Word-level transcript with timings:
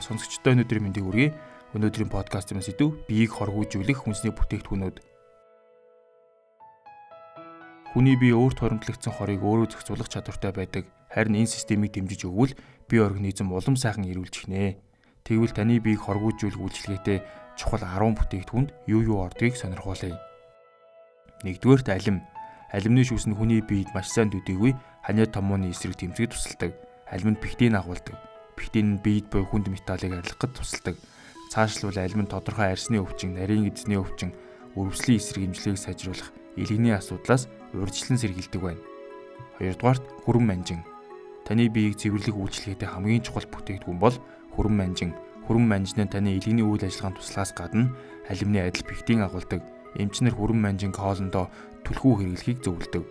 Сонсогчдоо 0.00 0.56
өнөөдрийн 0.56 0.84
мэндийг 0.88 1.04
хүргэе. 1.04 1.30
Өнөөдрийн 1.76 2.08
подкастын 2.08 2.64
сэдв 2.64 3.04
биеийг 3.04 3.36
хоргоожүүлэх 3.36 4.00
хүнсний 4.00 4.32
бүтээгдэхүүнүүд. 4.32 4.96
Хүний 7.92 8.16
бие 8.16 8.34
өөрт 8.34 8.58
хоримтлагдсан 8.64 9.12
хорыг 9.12 9.44
өөрөө 9.44 9.68
зохицуулах 9.76 10.08
чадвартай 10.08 10.52
байдаг. 10.56 10.84
Харин 11.12 11.42
энэ 11.42 11.52
системийг 11.52 11.92
дэмжиж 11.92 12.24
өгвөл 12.24 12.56
бие 12.88 13.02
организм 13.04 13.52
улам 13.52 13.76
сайхан 13.76 14.08
эрүүлж 14.08 14.46
эхнэ. 14.46 14.78
Тэгвэл 15.26 15.52
таны 15.52 15.82
биеийг 15.82 16.06
хоргоожүүлэх 16.06 16.58
үйлчилгээтэй 16.58 17.18
чухал 17.58 17.84
10 17.84 18.16
бүтээгдэхүүнд 18.16 18.70
юу 18.88 19.02
юу 19.04 19.18
ордгийг 19.26 19.58
сонирхуулъя. 19.58 20.16
Нэгдүгээрт 21.44 21.88
алим. 21.92 22.24
Алимны 22.70 23.02
шүүс 23.02 23.26
нь 23.26 23.34
хүний 23.34 23.60
биед 23.60 23.90
маш 23.90 24.08
сайн 24.14 24.30
төдийгүй 24.30 24.72
ханиад 25.02 25.34
томооны 25.34 25.74
эсрэг 25.74 25.98
тэмцэхэд 25.98 26.30
тусалдаг. 26.30 26.72
Алим 27.10 27.34
нь 27.34 27.42
пектин 27.42 27.74
агуулдаг. 27.74 28.29
Нь 28.68 29.00
биед 29.02 29.26
буй 29.32 29.42
хүнд 29.42 29.66
металлыг 29.72 30.12
арилгахад 30.12 30.52
тусалдаг. 30.54 30.96
Цаашлбал 31.50 31.98
алим 31.98 32.22
нь 32.22 32.30
тодорхой 32.30 32.70
арсны 32.70 33.02
өвчин, 33.02 33.34
нарийн 33.34 33.66
эзний 33.66 33.98
өвчин, 33.98 34.30
өрөвслийн 34.78 35.18
эсрэг 35.18 35.50
имжлэгийг 35.50 35.80
сайжруулах 35.80 36.30
илгэний 36.54 36.94
асуудлаас 36.94 37.48
урьдчилан 37.74 38.18
сэргийлдэг 38.20 38.62
байна. 38.62 38.82
Хоёрдугаарт 39.58 40.04
хүрэн 40.22 40.46
манжин. 40.46 40.80
Таны 41.42 41.66
биеийг 41.66 41.98
цэвэрлэх 41.98 42.36
үйлчилгээтэй 42.36 42.86
хамгийн 42.86 43.26
чухал 43.26 43.50
бүтээгдэхүүн 43.50 43.98
бол 43.98 44.14
хүрэн 44.54 44.76
манжин. 44.78 45.10
Хүрэн 45.50 45.66
манжин 45.66 46.06
нь 46.06 46.12
таны 46.12 46.38
илгэний 46.38 46.62
үйл 46.62 46.86
ажиллагаанд 46.86 47.18
туслахаас 47.18 47.50
гадна 47.56 47.90
алимны 48.30 48.62
адил 48.62 48.86
пектин 48.86 49.26
агуулдаг. 49.26 49.66
Эмчнэр 49.98 50.38
хүрэн 50.38 50.60
манжин 50.62 50.94
хоолндоо 50.94 51.50
түлхүү 51.82 52.14
хэрэглэхийг 52.22 52.62
зөвлөдөг. 52.62 53.04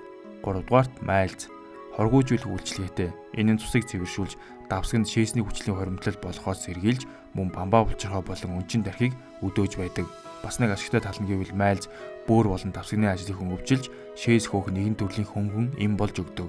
3 0.47 0.63
дугаарт 0.63 0.93
майлз 1.03 1.51
хоргоожүүлэх 1.99 2.47
үйлчилгээтэй. 2.47 3.11
Энэ 3.35 3.51
нь 3.51 3.59
цусыг 3.59 3.83
цэвэршүүлж, 3.83 4.39
давсганд 4.71 5.11
шээсний 5.11 5.43
хүчлийн 5.43 5.75
хоримтлал 5.75 6.15
болохоос 6.23 6.63
сэргийлж, 6.63 7.03
мөн 7.35 7.51
бамбаа 7.51 7.83
булчирхоо 7.83 8.23
болон 8.23 8.63
өнчин 8.63 8.87
дархийг 8.87 9.11
өдөөж 9.43 9.75
байдаг. 9.75 10.07
Бас 10.39 10.63
нэг 10.63 10.71
ашигтай 10.71 11.03
тал 11.03 11.19
нь 11.19 11.27
гэвэл 11.27 11.51
майлз 11.51 11.91
бөөр 12.23 12.55
болон 12.55 12.71
давсганы 12.71 13.11
ажлыг 13.11 13.35
хөнгөвжилж, 13.35 13.91
шээс 14.15 14.47
хөөх 14.47 14.71
нэгэн 14.71 14.95
төрлийн 14.95 15.27
хөнгөн 15.27 15.67
эм 15.75 15.99
болж 15.99 16.15
өгдөг. 16.23 16.47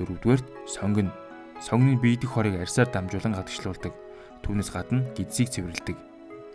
Дөрөвдүгээрт 0.00 0.48
сонгон. 0.64 1.12
Сонгоны 1.60 2.00
биедэх 2.00 2.32
хорыг 2.32 2.56
арьсаар 2.56 2.88
дамжуулан 2.88 3.36
гадагшлуулдаг. 3.36 3.92
Түүнээс 4.40 4.72
гадна 4.72 5.04
гидсийг 5.12 5.52
цэвэрлэдэг. 5.52 5.96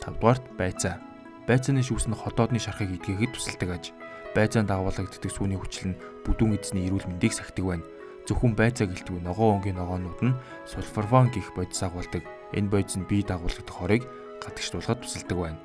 Тавдугаарт 0.02 0.42
байцаа. 0.58 0.98
Байцааны 1.46 1.86
шүүс 1.86 2.10
нь 2.10 2.18
хотоодны 2.18 2.58
шархыг 2.58 2.90
идгээхэд 2.98 3.38
тусалдаг 3.38 3.70
аж. 3.70 3.94
Байцаанд 4.34 4.74
дагуулагддаг 4.74 5.30
сүүний 5.30 5.62
хүчил 5.62 5.94
нь 5.94 6.00
бүдүүн 6.26 6.58
эзний 6.58 6.90
эрүүл 6.90 7.06
мэндийг 7.06 7.38
сахидаг 7.38 7.66
байна 7.70 7.86
зөвхөн 8.26 8.58
байцаа 8.58 8.90
гэлтгүй 8.90 9.22
ногоон 9.22 9.62
өнгийн 9.62 9.78
ногоонууд 9.78 10.22
нь 10.26 10.38
сульфорвон 10.66 11.30
гих 11.30 11.54
бодис 11.54 11.82
агуулдаг. 11.86 12.26
Энэ 12.58 12.70
бодис 12.74 12.98
нь 12.98 13.06
бие 13.06 13.22
дагуулдаг 13.22 13.70
хорыг 13.70 14.04
гадагшлуулахад 14.42 15.06
тусалдаг 15.06 15.38
байна. 15.38 15.60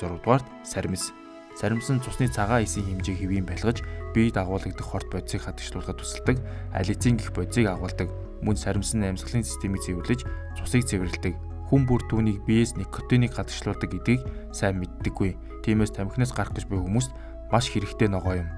6 0.00 0.20
дугаарт 0.24 0.46
саримс. 0.64 1.12
Саримс 1.56 1.88
нь 1.92 2.00
цусны 2.00 2.32
цагаан 2.32 2.64
эсийн 2.64 2.88
хэмжээг 2.88 3.20
хэвийн 3.20 3.44
байлгаж 3.44 3.84
бие 4.16 4.32
дагуулдаг 4.32 4.80
хорт 4.80 5.08
бодисыг 5.12 5.44
гадагшлуулахад 5.44 6.00
тусалдаг. 6.00 6.36
Алицин 6.72 7.20
гих 7.20 7.36
бодисыг 7.36 7.68
агуулдаг. 7.68 8.08
Мөн 8.40 8.56
саримс 8.56 8.96
нь 8.96 9.04
амьсгалын 9.04 9.44
системийг 9.44 9.84
цэвэрлэж 9.84 10.24
цусыг 10.56 10.88
цэвэрлэдэг. 10.88 11.36
Хүн 11.68 11.84
бүр 11.84 12.00
түүнийг 12.08 12.48
биеэс 12.48 12.80
никотиныг 12.80 13.36
гадагшлуулдаг 13.36 13.92
гэдгийг 13.92 14.24
сайн 14.56 14.80
мэддэггүй. 14.80 15.36
Тиймээс 15.62 15.92
тамхинаас 15.92 16.32
гарах 16.32 16.56
гэж 16.56 16.66
буй 16.66 16.80
хүмүүст 16.80 17.12
маш 17.52 17.68
хэрэгтэй 17.68 18.08
ногоо 18.08 18.40
юм. 18.40 18.48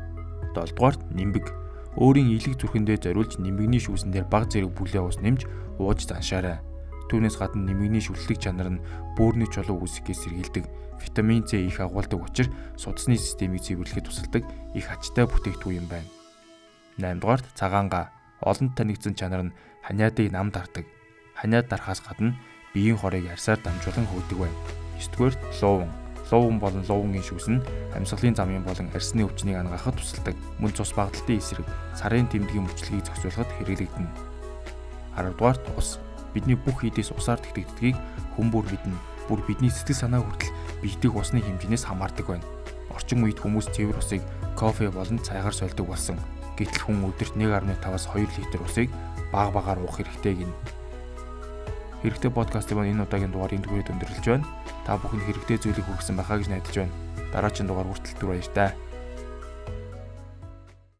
7 0.55 0.73
дугаарт 0.79 1.03
нимбэг 1.11 1.62
өөрийн 1.97 2.33
илэг 2.33 2.57
зүрхэндээ 2.57 2.99
зориулж 3.05 3.37
нэмэгний 3.37 3.81
шүүсэн 3.83 4.13
дээр 4.13 4.27
баг 4.29 4.49
зэрэг 4.49 4.73
бүлээ 4.73 5.03
ус 5.05 5.21
нэмж 5.21 5.45
ууж 5.77 6.09
заншаарай. 6.09 6.65
Түүнээс 7.13 7.37
гадна 7.37 7.69
нэмэгний 7.69 8.01
шүлтлэг 8.01 8.41
чанар 8.41 8.73
нь 8.73 8.83
бөөрийн 9.21 9.53
чулуу 9.53 9.85
үүсгэхээс 9.85 10.25
сэргийлдэг, 10.25 10.65
витамин 10.97 11.45
С 11.45 11.53
их 11.53 11.81
агуулдаг 11.85 12.25
учраас 12.25 12.49
судасны 12.81 13.21
системийг 13.21 13.61
цэвэрлэхэд 13.61 14.09
тусалдаг 14.09 14.49
их 14.73 14.89
ачтай 14.89 15.29
бүтээгдэхүүн 15.29 15.79
юм 15.85 15.87
байна. 15.93 16.09
8 16.97 17.21
дугаарт 17.21 17.47
цагаанга 17.53 18.09
олонд 18.41 18.73
танигдсан 18.73 19.13
чанар 19.13 19.53
нь 19.53 19.55
ханиадыг 19.85 20.33
нам 20.33 20.49
дардаг. 20.49 20.89
Ханиад 21.37 21.69
дарахаас 21.69 22.01
гадна 22.01 22.33
биеийн 22.73 22.97
хорыг 22.97 23.29
арьсаар 23.29 23.61
дамжуулан 23.61 24.09
хөөдөг 24.09 24.39
байна. 24.41 24.59
9 24.97 25.13
дугаарт 25.13 25.41
луун 25.61 26.02
луун 26.33 26.57
болон 26.59 26.83
луунгийн 26.89 27.23
шүүс 27.23 27.47
нь 27.53 27.61
амьсгалын 27.93 28.33
замын 28.35 28.65
болон 28.65 28.89
арсны 28.97 29.29
өвчнийг 29.29 29.61
ангахад 29.61 30.01
тусалдаг. 30.01 30.33
Мөн 30.57 30.73
цус 30.73 30.97
багталтын 30.97 31.37
эсрэг 31.37 31.69
сарын 31.93 32.27
тэмдгийн 32.33 32.65
мөчлөгийг 32.65 33.05
зохицуулахад 33.05 33.53
хэрэглэгдэнэ. 33.61 34.11
10 35.21 35.37
дугаарт 35.37 35.65
ус. 35.77 36.01
Бидний 36.33 36.57
бүх 36.57 36.81
хийдээс 36.81 37.13
усаар 37.13 37.37
тэгтэгддгийг 37.45 37.97
хүмүүр 38.41 38.65
мэднэ. 38.65 38.97
Бүр 39.29 39.45
бидний 39.45 39.69
сэтгэл 39.69 40.09
санаа 40.09 40.25
хүртэл 40.25 40.57
биедэх 40.81 41.13
усны 41.13 41.45
хэмжээс 41.45 41.85
хамаардаг 41.85 42.25
байна. 42.25 42.49
Орчин 42.89 43.21
үед 43.21 43.37
хүмүүс 43.37 43.69
цэвэр 43.77 44.01
усыг 44.01 44.25
кофе 44.57 44.89
болон 44.89 45.21
цайгаар 45.21 45.53
сольдог 45.53 45.93
болсон. 45.93 46.17
Гэтэл 46.57 46.89
хүн 46.89 47.13
өдөрт 47.13 47.37
1.5-аас 47.37 48.09
2 48.09 48.25
литр 48.41 48.61
усыг 48.65 48.89
баг 49.29 49.53
багаар 49.53 49.85
уух 49.85 50.01
хэрэгтэй 50.01 50.45
гинэ. 50.45 50.57
Хэрэгтэй 52.03 52.33
подкастын 52.33 52.77
маань 52.81 52.93
энэ 52.97 53.05
удаагийн 53.05 53.33
дугаарыг 53.33 53.65
түгэхэд 53.65 53.93
өндөрлөж 53.93 54.27
байна. 54.27 54.49
Та 54.87 54.99
бүхэнд 54.99 55.23
хэрэгтэй 55.27 55.59
зүйлийг 55.63 55.87
хүргэсэн 55.87 56.19
байхаа 56.19 56.39
гэж 56.43 56.49
найдаж 56.51 56.75
байна. 56.75 56.95
Дараагийн 57.31 57.69
дугаар 57.71 57.89
хүртэл 57.89 58.17
түр 58.19 58.29
баяр 58.35 58.51
таа. 58.51 58.71